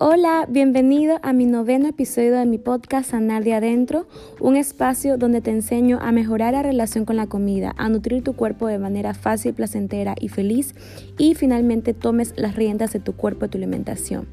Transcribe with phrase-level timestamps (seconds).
[0.00, 4.08] Hola, bienvenido a mi noveno episodio de mi podcast Sanar de Adentro,
[4.40, 8.34] un espacio donde te enseño a mejorar la relación con la comida, a nutrir tu
[8.34, 10.74] cuerpo de manera fácil, placentera y feliz
[11.16, 14.26] y finalmente tomes las riendas de tu cuerpo y tu alimentación.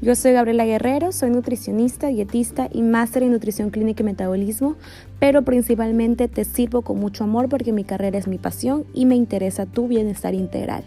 [0.00, 4.76] Yo soy Gabriela Guerrero, soy nutricionista, dietista y máster en nutrición clínica y metabolismo,
[5.18, 9.16] pero principalmente te sirvo con mucho amor porque mi carrera es mi pasión y me
[9.16, 10.84] interesa tu bienestar integral.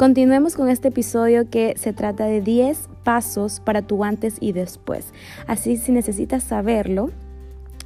[0.00, 5.12] Continuemos con este episodio que se trata de 10 pasos para tu antes y después.
[5.46, 7.10] Así si necesitas saberlo,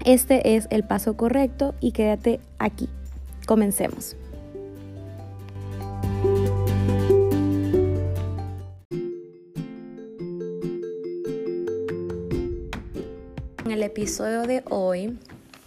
[0.04, 2.88] este es el paso correcto y quédate aquí.
[3.48, 4.16] Comencemos.
[13.64, 15.18] En el episodio de hoy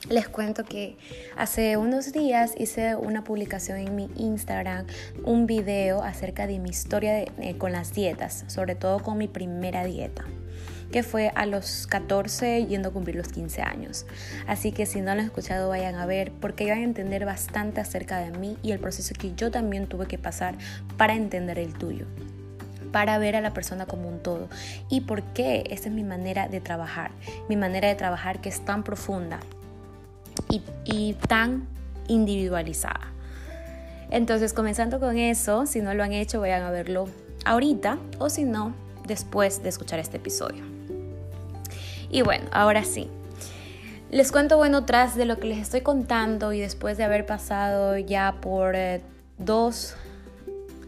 [0.09, 0.97] les cuento que
[1.35, 4.85] hace unos días hice una publicación en mi Instagram,
[5.23, 9.83] un video acerca de mi historia eh, con las dietas, sobre todo con mi primera
[9.83, 10.25] dieta
[10.91, 14.05] que fue a los 14 yendo a cumplir los 15 años.
[14.47, 17.81] Así que si no lo han escuchado vayan a ver porque van a entender bastante
[17.81, 20.55] acerca de mí y el proceso que yo también tuve que pasar
[20.95, 22.05] para entender el tuyo
[22.93, 24.47] para ver a la persona como un todo.
[24.89, 25.65] ¿Y por qué?
[25.69, 27.11] Esa es mi manera de trabajar,
[27.49, 29.41] mi manera de trabajar que es tan profunda,
[30.49, 31.67] y, tan
[32.07, 33.11] individualizada.
[34.09, 37.09] Entonces, comenzando con eso, si no lo han hecho, vayan a verlo
[37.45, 38.73] ahorita o si no,
[39.05, 40.63] después de escuchar este episodio.
[42.09, 43.09] Y bueno, ahora sí.
[44.09, 47.97] Les cuento, bueno, tras de lo que les estoy contando y después de haber pasado
[47.97, 49.01] ya por eh,
[49.37, 49.95] dos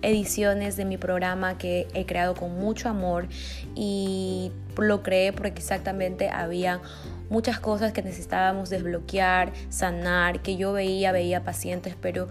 [0.02, 3.28] ediciones de mi programa que he creado con mucho amor
[3.76, 6.80] y lo creé porque exactamente había
[7.30, 12.28] muchas cosas que necesitábamos desbloquear, sanar, que yo veía, veía pacientes, pero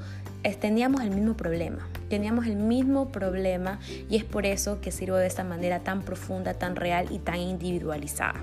[0.61, 5.27] teníamos el mismo problema, teníamos el mismo problema y es por eso que sirvo de
[5.27, 8.43] esta manera tan profunda, tan real y tan individualizada.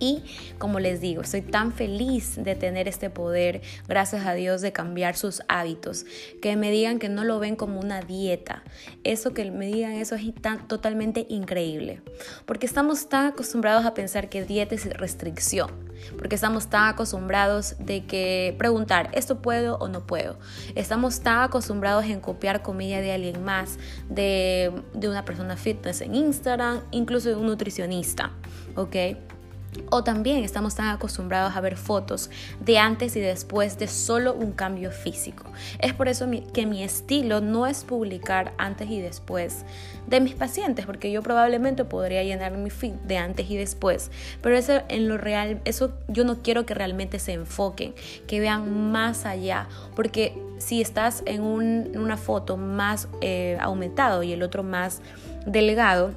[0.00, 0.22] Y
[0.58, 5.16] como les digo, estoy tan feliz de tener este poder, gracias a Dios, de cambiar
[5.16, 6.04] sus hábitos.
[6.42, 8.62] Que me digan que no lo ven como una dieta.
[9.04, 12.02] Eso que me digan eso es tan, totalmente increíble.
[12.46, 15.70] Porque estamos tan acostumbrados a pensar que dieta es restricción.
[16.18, 20.38] Porque estamos tan acostumbrados de que preguntar, ¿esto puedo o no puedo?
[20.74, 23.78] Estamos tan acostumbrados en copiar comida de alguien más,
[24.08, 28.32] de, de una persona fitness en Instagram, incluso de un nutricionista.
[28.76, 28.96] ¿Ok?
[29.90, 32.30] O también estamos tan acostumbrados a ver fotos
[32.60, 35.44] de antes y después de solo un cambio físico.
[35.78, 39.64] Es por eso que mi estilo no es publicar antes y después
[40.06, 44.10] de mis pacientes, porque yo probablemente podría llenar mi feed de antes y después,
[44.42, 47.94] pero eso en lo real, eso yo no quiero que realmente se enfoquen,
[48.26, 54.42] que vean más allá, porque si estás en, una foto más eh, aumentado y el
[54.42, 55.00] otro más
[55.46, 56.12] delgado,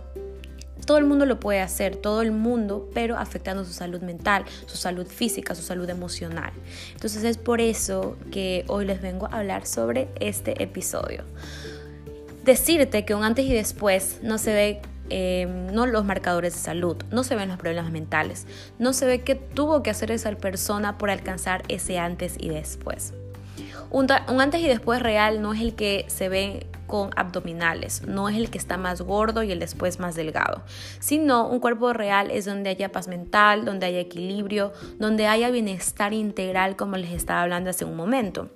[0.88, 4.78] todo el mundo lo puede hacer, todo el mundo, pero afectando su salud mental, su
[4.78, 6.52] salud física, su salud emocional.
[6.94, 11.26] Entonces es por eso que hoy les vengo a hablar sobre este episodio.
[12.44, 16.96] Decirte que un antes y después no se ve em, no los marcadores de salud,
[17.12, 18.48] no se ven los problemas mentales,
[18.80, 23.14] no se ve qué tuvo que hacer esa persona por alcanzar ese antes y después.
[23.90, 28.30] Un, un, antes y después real no es el que se ve con abdominales, no
[28.30, 30.64] es el que está más gordo y el después más delgado,
[31.00, 36.14] sino un cuerpo real es donde haya paz mental, donde haya equilibrio, donde haya bienestar
[36.14, 38.50] integral como les estaba hablando hace un momento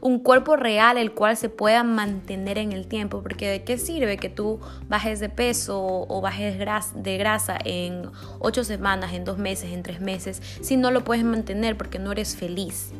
[0.00, 4.16] un cuerpo real el cual se pueda mantener en el tiempo, porque de qué sirve
[4.16, 9.72] que tú bajes de peso o bajes de grasa en ocho semanas, en dos meses,
[9.72, 12.92] en tres meses, si no lo puedes mantener porque no eres feliz.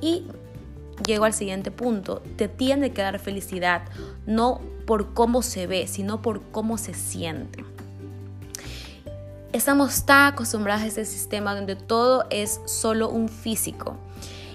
[0.00, 0.26] Y
[1.06, 2.22] llego al siguiente punto.
[2.36, 3.82] Te tiene que dar felicidad,
[4.26, 7.64] no por cómo se ve, sino por cómo se siente.
[9.52, 13.96] Estamos tan acostumbrados a este sistema donde todo es solo un físico.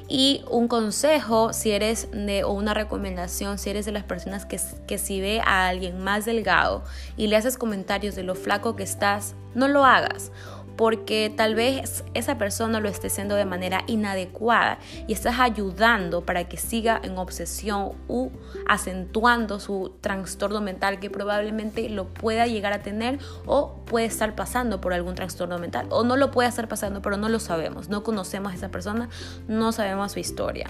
[0.08, 4.60] Y un consejo, si eres de, o una recomendación, si eres de las personas que,
[4.86, 6.84] que si ve a alguien más delgado
[7.18, 10.32] y le haces comentarios de lo flaco que estás, no lo hagas
[10.76, 16.48] porque tal vez esa persona lo esté haciendo de manera inadecuada y estás ayudando para
[16.48, 18.30] que siga en obsesión u
[18.68, 24.82] acentuando su trastorno mental que probablemente lo pueda llegar a tener o puede estar pasando
[24.82, 28.04] por algún trastorno mental o no lo puede estar pasando pero no lo sabemos, no
[28.04, 29.10] conocemos a esa persona,
[29.48, 30.70] no sabemos su historia.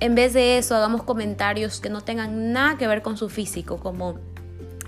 [0.00, 3.78] En vez de eso, hagamos comentarios que no tengan nada que ver con su físico,
[3.78, 4.18] como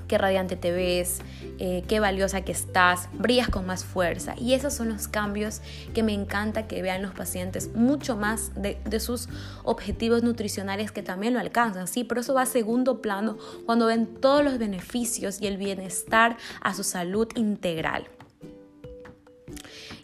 [0.09, 1.21] qué radiante te ves,
[1.59, 4.35] eh, qué valiosa que estás, brillas con más fuerza.
[4.39, 5.61] Y esos son los cambios
[5.95, 9.29] que me encanta que vean los pacientes, mucho más de, sus
[9.65, 12.05] objetivos nutricionales que también lo alcanzan, ¿sí?
[12.05, 13.37] Pero eso va a segundo plano
[13.67, 18.09] cuando ven todos los beneficios y el bienestar a su salud integral.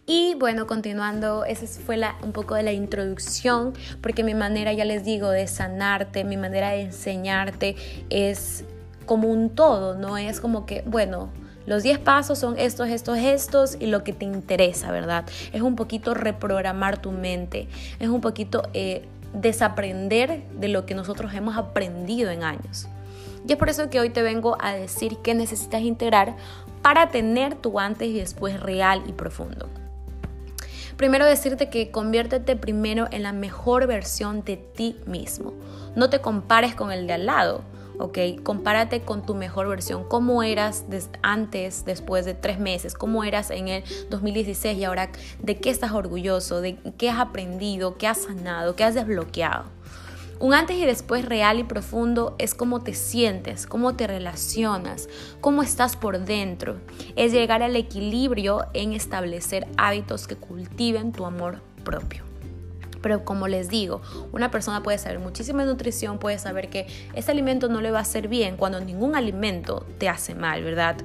[0.07, 5.05] Y bueno, continuando, esa fue un poco de la introducción, porque mi manera, ya les
[5.05, 7.77] digo, de sanarte, mi manera de enseñarte
[8.11, 8.65] es
[9.11, 11.31] como un todo, no es como que, bueno,
[11.67, 15.25] los 10 pasos son estos, estos, estos y lo que te interesa, ¿verdad?
[15.53, 17.67] Es un poquito reprogramar tu mente,
[17.99, 22.87] es un poquito eh, desaprender de lo que nosotros hemos aprendido en años.
[23.49, 26.37] Y es por eso que hoy te vengo a decir qué necesitas integrar
[26.81, 29.69] para tener tu antes y después real y profundo.
[30.97, 35.53] Primero decirte que conviértete primero en la mejor versión de ti mismo.
[35.97, 37.65] No te compares con el de al lado.
[38.01, 38.19] ¿Ok?
[38.43, 40.85] Compárate con tu mejor versión, cómo eras
[41.23, 45.93] antes, después de tres meses, cómo eras en el 2016 y ahora de qué estás
[45.93, 49.65] orgulloso, de qué has aprendido, qué has sanado, qué has desbloqueado.
[50.41, 55.07] Un antes y después real y profundo es cómo te sientes, cómo te relacionas,
[55.43, 56.77] cómo estás por dentro.
[57.15, 62.30] Es llegar al equilibrio en establecer hábitos que cultiven tu amor propio.
[63.03, 64.03] Pero como les digo,
[64.33, 68.03] una persona puede saber muchísima nutrición, puede saber que ese alimento no le va a
[68.03, 70.97] hacer bien cuando ningún alimento te hace mal, ¿verdad?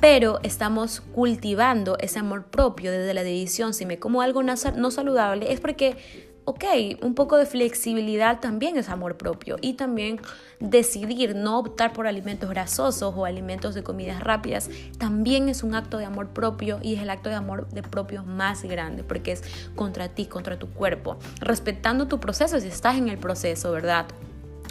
[0.00, 3.74] Pero estamos cultivando ese amor propio desde la decisión.
[3.74, 6.64] Si me como algo no saludable es porque ok,
[7.02, 10.18] un poco de flexibilidad también es amor propio y también
[10.60, 15.98] decidir no optar por alimentos grasosos o alimentos de comidas rápidas también es un acto
[15.98, 19.42] de amor propio y es el acto de amor de propio más grande porque es
[19.76, 24.06] contra ti, contra tu cuerpo, respetando tu proceso si estás en el proceso, ¿verdad?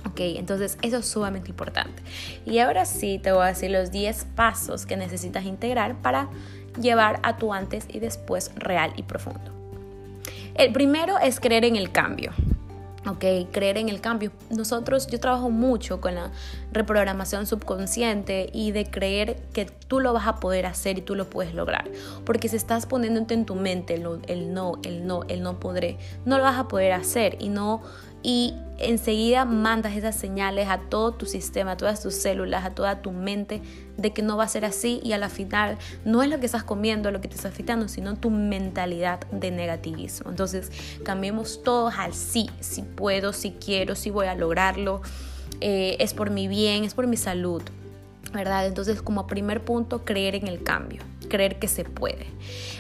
[0.04, 2.02] Ok, entonces eso es sumamente importante.
[2.44, 6.28] Y ahora sí te voy a decir los 10 pasos que necesitas integrar para
[6.82, 9.57] llevar a tu antes y después real y profundo.
[10.58, 12.32] El primero es creer en el cambio.
[13.08, 14.32] Ok, creer en el cambio.
[14.50, 16.32] Nosotros, yo trabajo mucho con la
[16.74, 21.30] reprogramación subconsciente y de creer que tú lo vas a poder hacer y tú lo
[21.30, 21.88] puedes lograr.
[22.26, 26.00] Porque si estás poniéndote en tu mente el, el no, el no, el no podré,
[26.26, 27.84] no lo vas a poder hacer y no
[28.24, 33.02] y enseguida mandas esas señales a todo tu sistema, a todas tus células, a toda
[33.02, 33.62] tu mente
[33.98, 36.46] de que no va a ser así y a la final no es lo que
[36.46, 40.30] estás comiendo lo que te está afectando, sino tu mentalidad de negativismo.
[40.30, 40.72] Entonces
[41.04, 45.02] cambiemos todos al sí, si puedo, si quiero, si voy a lograrlo,
[45.62, 47.64] eh, es por mi bien, es por mi salud.
[48.34, 48.68] ¿verdad?
[48.68, 52.28] Entonces, como primer punto, creer en el cambio, creer que se puede.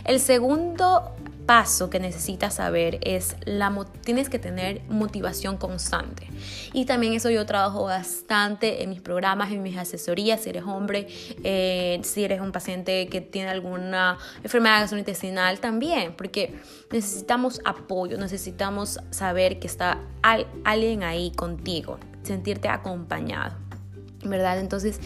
[0.05, 1.15] El segundo
[1.47, 6.27] paso que necesitas saber es la tienes que tener motivación constante.
[6.73, 11.07] Y también eso yo trabajo bastante en mis programas, en mis asesorías, si eres hombre,
[11.43, 16.53] eh, si eres un paciente que tiene alguna enfermedad gastrointestinal también, porque
[16.91, 23.55] necesitamos apoyo, necesitamos saber que está alguien ahí contigo, sentirte acompañado.
[24.23, 24.59] ¿Verdad?
[24.59, 24.99] Entonces,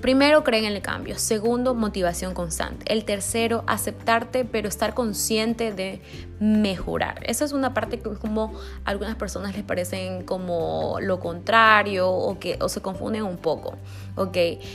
[0.00, 1.18] Primero, creen en el cambio.
[1.18, 2.92] Segundo, motivación constante.
[2.92, 6.00] El tercero, aceptarte, pero estar consciente de
[6.38, 7.20] mejorar.
[7.26, 8.52] Esa es una parte que como
[8.84, 13.74] algunas personas les parecen como lo contrario o que o se confunden un poco.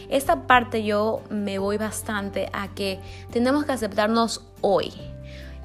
[0.09, 2.99] Esta parte yo me voy bastante a que
[3.31, 4.93] tenemos que aceptarnos hoy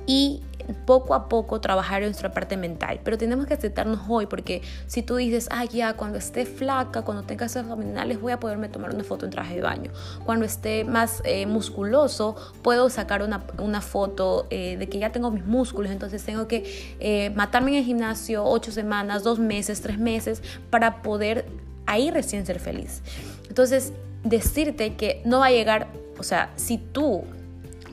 [0.06, 0.42] y
[0.86, 3.00] poco a poco trabajar en nuestra parte mental.
[3.04, 7.22] Pero tenemos que aceptarnos hoy porque si tú dices, ay, ya, cuando esté flaca, cuando
[7.22, 9.90] tenga esos abdominales, voy a poderme tomar una foto en traje de baño.
[10.24, 15.30] Cuando esté más eh, musculoso, puedo sacar una, una foto eh, de que ya tengo
[15.30, 15.90] mis músculos.
[15.90, 21.02] Entonces tengo que eh, matarme en el gimnasio ocho semanas, dos meses, tres meses para
[21.02, 21.46] poder
[21.86, 23.02] ahí recién ser feliz.
[23.48, 23.92] Entonces,
[24.24, 25.88] decirte que no va a llegar,
[26.18, 27.24] o sea, si tú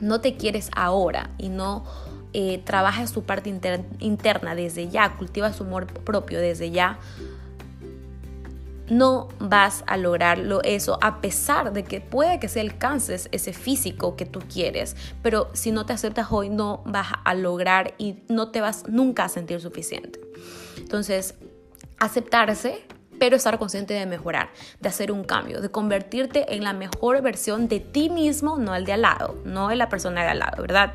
[0.00, 1.84] no te quieres ahora y no
[2.32, 3.48] eh, trabajas tu parte
[3.98, 6.98] interna desde ya, cultivas su amor propio desde ya,
[8.90, 14.16] no vas a lograrlo eso a pesar de que puede que se alcances ese físico
[14.16, 18.50] que tú quieres, pero si no te aceptas hoy no vas a lograr y no
[18.50, 20.20] te vas nunca a sentir suficiente.
[20.78, 21.34] Entonces,
[21.98, 22.84] aceptarse
[23.18, 27.66] pero estar consciente de mejorar, de hacer un cambio, de convertirte en la mejor versión
[27.66, 30.62] de ti mismo, no el de al lado, no de la persona de al lado,
[30.62, 30.94] ¿verdad?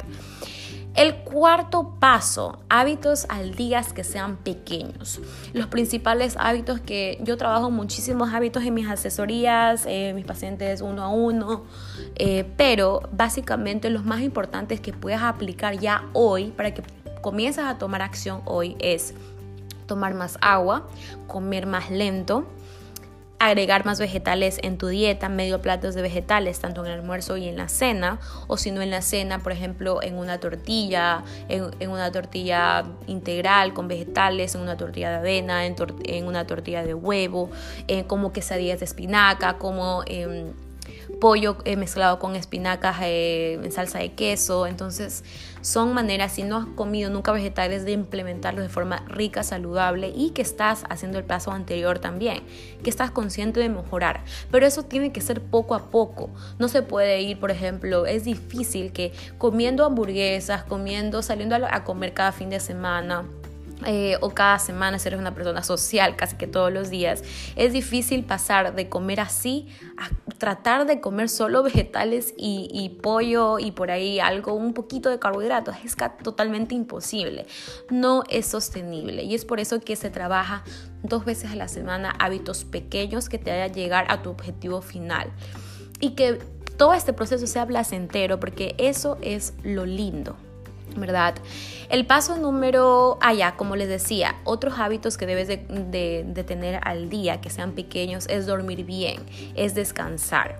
[0.96, 5.20] El cuarto paso, hábitos al día que sean pequeños.
[5.52, 11.04] Los principales hábitos que yo trabajo muchísimos hábitos en mis asesorías, eh, mis pacientes uno
[11.04, 11.64] a uno,
[12.16, 16.84] eh, pero básicamente los más importantes que puedas aplicar ya hoy para que
[17.22, 19.16] comiences a tomar acción hoy es
[19.88, 20.88] tomar más agua,
[21.28, 22.46] comer más lento,
[23.48, 27.48] agregar más vegetales en tu dieta, medio platos de vegetales, tanto en el almuerzo y
[27.48, 31.90] en la cena, o si no en la cena, por ejemplo, en una tortilla, en,
[31.90, 36.94] una tortilla integral con vegetales, en una tortilla de avena, en, en una tortilla de
[36.94, 37.50] huevo,
[37.88, 40.04] eh, como quesadillas de espinaca, como...
[40.08, 40.54] Em,
[41.24, 44.68] pollo eh, mezclado con espinacas eh, en salsa de queso.
[44.68, 45.24] Entonces
[45.62, 50.32] son maneras, si no has comido nunca vegetales, de implementarlos de forma rica, saludable y
[50.32, 52.44] que estás haciendo el paso anterior también,
[52.84, 54.25] que estás consciente de mejorar.
[54.51, 56.30] Pero eso tiene que ser poco a poco.
[56.60, 62.13] No se puede ir, por ejemplo, es difícil que comiendo hamburguesas, comiendo, saliendo a comer
[62.13, 63.24] cada fin de semana
[63.86, 67.24] eh, o cada semana si eres una persona social casi que todos los días,
[67.56, 73.72] es difícil pasar de comer así a tratar de comer solo vegetales y, pollo y
[73.72, 75.75] por ahí algo, un poquito de carbohidratos.
[75.84, 77.46] Es totalmente imposible.
[77.90, 80.63] No es sostenible y es por eso que se trabaja
[81.02, 85.32] dos veces a la semana hábitos pequeños que te hagan llegar a tu objetivo final
[86.00, 86.40] y que
[86.78, 90.36] todo este proceso sea placentero porque eso es lo lindo.
[90.96, 91.36] ¿Verdad?
[91.90, 97.10] El paso número allá, ah, como les decía, otros hábitos que debes de, tener al
[97.10, 99.22] día, que sean pequeños, es dormir bien,
[99.56, 100.58] es descansar.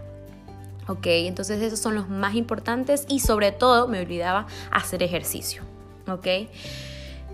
[0.88, 5.64] Ok, entonces esos son los más importantes y sobre todo, me olvidaba, hacer ejercicio.
[6.08, 6.28] Ok.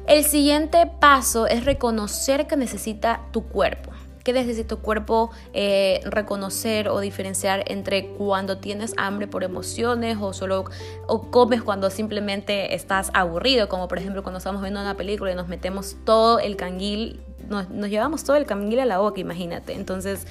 [0.07, 3.88] El siguiente paso es reconocer que necesita tu cuerpo.
[4.23, 10.33] ¿Qué necesita tu cuerpo eh, reconocer o diferenciar entre cuando tienes hambre por emociones o
[10.33, 10.65] solo
[11.07, 13.69] o comes cuando simplemente estás aburrido?
[13.69, 17.69] Como por ejemplo cuando estamos viendo una película y nos metemos todo el canguil, nos,
[17.69, 19.73] nos llevamos todo el canguil a la boca, imagínate.
[19.73, 20.27] Entonces,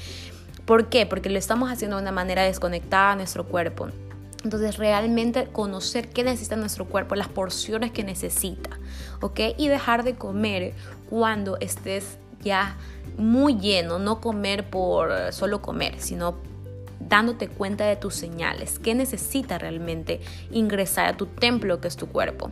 [0.66, 1.06] ¿por qué?
[1.06, 3.88] Porque lo estamos haciendo de una manera desconectada a nuestro cuerpo.
[4.44, 8.70] Entonces, realmente conocer qué necesita nuestro cuerpo, las porciones que necesita,
[9.20, 9.40] ¿ok?
[9.56, 10.74] Y dejar de comer
[11.10, 12.76] cuando estés ya
[13.16, 16.36] muy lleno, no comer por solo comer, sino
[17.00, 22.08] dándote cuenta de tus señales, qué necesita realmente ingresar a tu templo que es tu
[22.08, 22.50] cuerpo.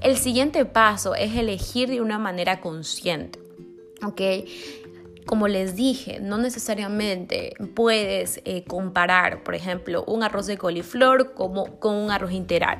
[0.00, 3.38] El siguiente paso es elegir de una manera consciente,
[4.02, 4.20] ¿ok?
[5.30, 11.78] Como les dije, no necesariamente puedes eh, comparar, por ejemplo, un arroz de coliflor como,
[11.78, 12.78] con un arroz integral.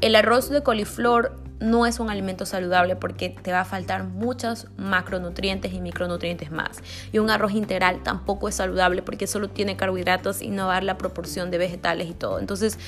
[0.00, 4.68] El arroz de coliflor no es un alimento saludable porque te va a faltar muchos
[4.78, 6.78] macronutrientes y micronutrientes más.
[7.12, 10.74] Y un arroz integral tampoco es saludable porque solo tiene carbohidratos y no va a
[10.76, 12.38] dar la proporción de vegetales y todo.
[12.38, 12.78] Entonces,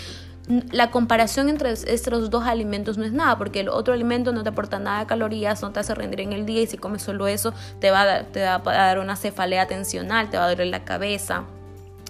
[0.47, 4.51] la comparación entre estos dos alimentos no es nada, porque el otro alimento no te
[4.51, 7.27] aporta nada de calorías, no te hace rendir en el día y si comes solo
[7.27, 10.49] eso te va a dar, te va a dar una cefalea tensional, te va a
[10.51, 11.45] doler la cabeza.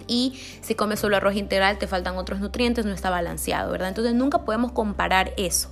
[0.07, 3.89] Y si comes solo arroz integral te faltan otros nutrientes, no está balanceado, ¿verdad?
[3.89, 5.71] Entonces nunca podemos comparar eso.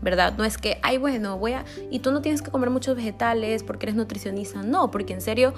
[0.00, 0.34] ¿verdad?
[0.36, 1.64] No es que, ay, bueno, voy a...
[1.90, 5.54] Y tú no tienes que comer muchos vegetales porque eres nutricionista, no, porque en serio...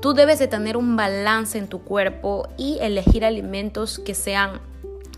[0.00, 4.60] Tú debes de tener un balance en tu cuerpo y elegir alimentos que sean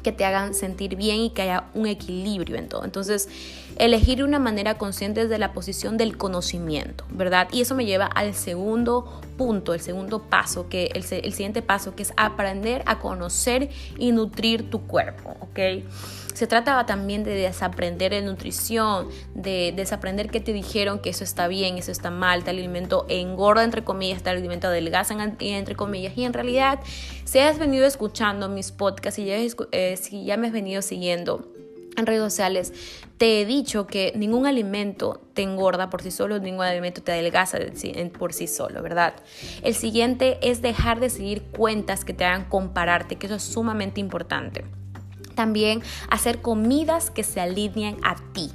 [0.06, 2.84] que te hagan sentir bien y que haya un equilibrio en todo.
[2.84, 3.28] Entonces,
[3.78, 7.48] elegir una manera consciente desde la posición del conocimiento, ¿verdad?
[7.52, 12.02] Y eso me lleva al segundo punto, el segundo paso, que el, siguiente paso, que
[12.02, 13.68] es aprender a conocer
[13.98, 15.84] y nutrir tu cuerpo, ¿ok?
[16.34, 21.48] Se trataba también de desaprender de nutrición, de desaprender que te dijeron que eso está
[21.48, 26.12] bien, eso está mal, tal alimento engorda entre comillas, tal alimento adelgaza entre comillas.
[26.16, 26.80] Y en realidad,
[27.24, 29.36] si has venido escuchando mis podcasts y ya,
[29.72, 31.55] eh, ya me has venido siguiendo,
[31.96, 32.72] en redes sociales,
[33.18, 37.58] te he dicho que ningún alimento te engorda por sí solo, ningún alimento te adelgaza
[38.18, 39.14] por sí solo, ¿verdad?
[39.62, 44.00] El siguiente es dejar de seguir cuentas que te hagan compararte, que eso es sumamente
[44.00, 44.64] importante.
[45.36, 48.50] También hacer comidas que se alineen a ti.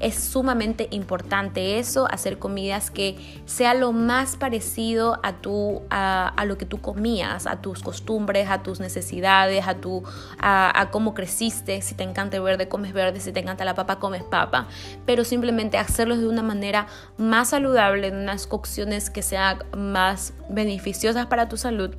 [0.00, 6.58] Es sumamente importante eso, hacer comidas que sea lo más parecido a, tu, a, lo
[6.58, 10.02] que tú comías, a tus costumbres, a tus necesidades, a, tu,
[10.40, 11.80] a, cómo creciste.
[11.82, 13.20] Si te encanta el verde, comes verde.
[13.20, 14.66] Si te encanta la papa, comes papa.
[15.06, 16.86] Pero simplemente hacerlo de una manera
[17.18, 21.94] más saludable, en unas cocciones que sean más beneficiosas para tu salud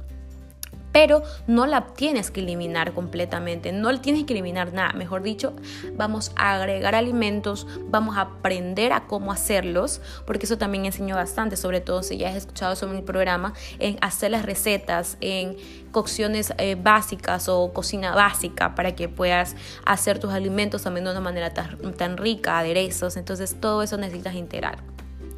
[0.94, 5.54] pero no la tienes que eliminar completamente, no la tienes que eliminar nada, mejor dicho,
[5.96, 11.58] vamos a agregar alimentos, vamos a aprender a cómo hacerlos, porque eso también enseño bastante,
[11.58, 15.58] sobre todo si ya has escuchado sobre mi programa, en hacer las recetas, en
[15.92, 21.22] cocciones eh, básicas o cocina básica para que puedas hacer tus alimentos también de una
[21.22, 24.93] manera tan rica, aderezos, entonces todo eso necesitas integrar.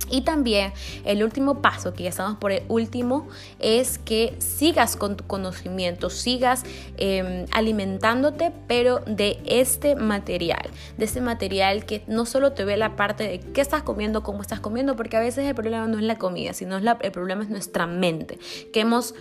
[0.10, 0.72] Y también
[1.04, 3.28] el último paso, que ya estamos por el último,
[3.60, 6.64] es que sigas con tu conocimiento, sigas
[6.98, 12.96] em, alimentándote, pero de este material, de este material que no solo te ve la
[12.96, 16.04] parte de qué estás comiendo, cómo estás comiendo, porque a veces el problema no es
[16.04, 18.38] la comida, sino el problema es nuestra mente,
[18.72, 19.16] que hemos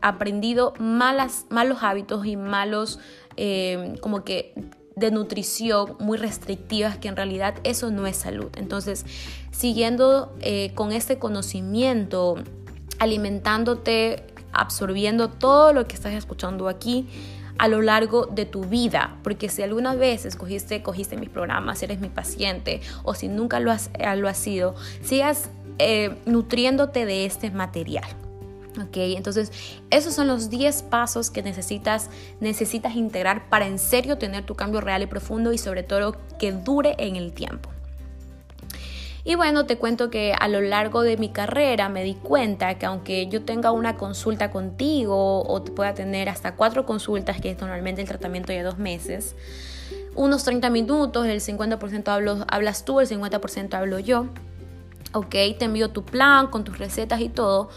[0.00, 2.98] aprendido malas, malos hábitos y malos,
[3.36, 4.54] em, como que
[4.96, 8.50] de nutrición muy restrictivas que en realidad eso no es salud.
[8.56, 9.04] Entonces,
[9.50, 12.36] siguiendo eh, con este conocimiento,
[12.98, 17.08] alimentándote, absorbiendo todo lo que estás escuchando aquí
[17.58, 22.00] a lo largo de tu vida, porque si alguna vez escogiste, cogiste mis programas, eres
[22.00, 27.26] mi paciente o si nunca lo has, eh, lo has sido, sigas eh, nutriéndote de
[27.26, 28.23] este material.
[28.80, 29.52] Ok, entonces
[29.90, 34.80] esos son los 10 pasos que necesitas, necesitas integrar para en serio tener tu cambio
[34.80, 37.70] real y profundo y sobre todo que dure en el tiempo.
[39.26, 42.84] Y bueno, te cuento que a lo largo de mi carrera me di cuenta que
[42.84, 47.58] aunque yo tenga una consulta contigo o te pueda tener hasta cuatro consultas, que es
[47.58, 49.34] normalmente el tratamiento de dos meses,
[50.14, 54.26] unos 30 minutos, el 50% hablas tú, el 50% hablo yo.
[55.14, 57.70] Ok, te envío tu plan con tus recetas y todo.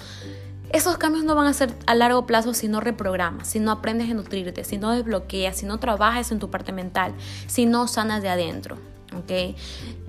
[0.71, 4.09] Esos cambios no van a ser a largo plazo si no reprogramas, si no aprendes
[4.09, 7.13] a nutrirte, si no desbloqueas, si no trabajas en tu parte mental,
[7.47, 8.77] si no sanas de adentro.
[9.15, 9.55] ¿ok?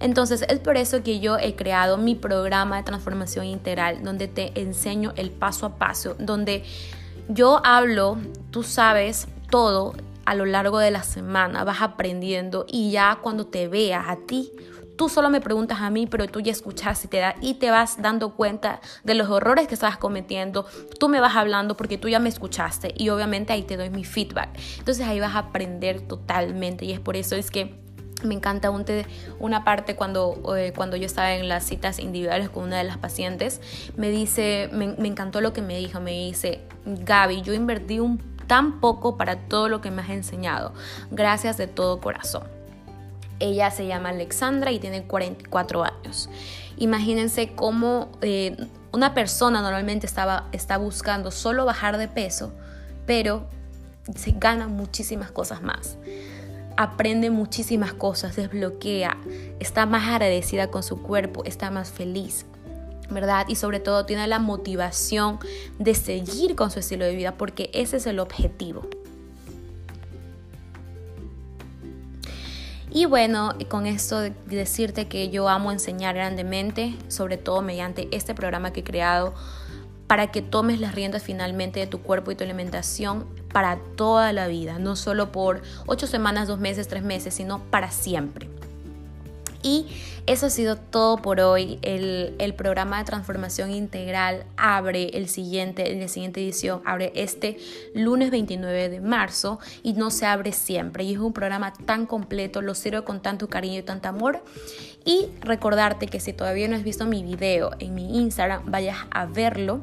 [0.00, 4.60] Entonces es por eso que yo he creado mi programa de transformación integral, donde te
[4.60, 6.64] enseño el paso a paso, donde
[7.28, 8.18] yo hablo,
[8.50, 13.68] tú sabes todo a lo largo de la semana, vas aprendiendo y ya cuando te
[13.68, 14.52] veas a ti,
[14.98, 17.70] Tú solo me preguntas a mí, pero tú ya escuchas y te, da, y te
[17.70, 20.66] vas dando cuenta de los errores que estás cometiendo.
[20.98, 24.04] Tú me vas hablando porque tú ya me escuchaste y obviamente ahí te doy mi
[24.04, 24.58] feedback.
[24.76, 27.78] Entonces ahí vas a aprender totalmente y es por eso es que
[28.24, 28.72] me encanta
[29.38, 32.98] una parte cuando, eh, cuando yo estaba en las citas individuales con una de las
[32.98, 33.60] pacientes,
[33.96, 38.00] me dice, me, encantó lo que me dijo, me dice, Gaby, yo invertí
[38.48, 40.72] tan poco para todo lo que me has enseñado.
[41.12, 42.57] Gracias de todo corazón.
[43.40, 46.28] Ella se llama Alexandra y tiene 44 años.
[46.76, 48.56] Imagínense cómo eh,
[48.92, 52.52] una persona normalmente estaba, está buscando solo bajar de peso,
[53.06, 53.46] pero
[54.14, 55.96] se gana muchísimas cosas más.
[56.76, 59.16] Aprende muchísimas cosas, desbloquea,
[59.58, 62.46] está más agradecida con su cuerpo, está más feliz.
[63.10, 63.46] ¿verdad?
[63.48, 65.38] Y sobre todo tiene la motivación
[65.78, 68.86] de seguir con su estilo de vida porque ese es el objetivo.
[72.98, 78.34] Y bueno, con esto de decirte que yo amo enseñar grandemente, sobre todo mediante este
[78.34, 79.34] programa que he creado
[80.08, 84.48] para que tomes las riendas finalmente de tu cuerpo y tu alimentación para toda la
[84.48, 88.57] vida, no solo por ocho semanas, dos meses, tres meses, sino para siempre.
[89.62, 89.86] Y
[90.26, 91.78] eso ha sido todo por hoy.
[91.82, 97.58] El, programa de transformación integral abre el siguiente, en la siguiente edición, abre este
[97.94, 101.04] lunes 29 de marzo y no se abre siempre.
[101.04, 104.42] Y es un programa tan completo, lo sirvo con tanto cariño y tanto amor.
[105.04, 109.26] Y recordarte que si todavía no has visto mi video en mi Instagram, vayas a
[109.26, 109.82] verlo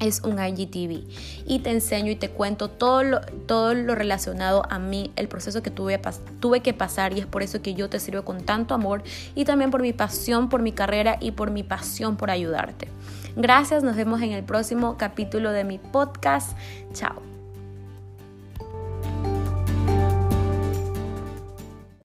[0.00, 1.04] es un IGTV
[1.46, 5.62] y te enseño y te cuento todo lo, todo lo relacionado a mí, el proceso
[5.62, 6.00] que tuve,
[6.40, 9.02] tuve que pasar y es por eso que yo te sirvo con tanto amor
[9.34, 12.88] y también por mi pasión por mi carrera y por mi pasión por ayudarte.
[13.36, 16.56] Gracias, nos vemos en el próximo capítulo de mi podcast.
[16.92, 17.25] Chao.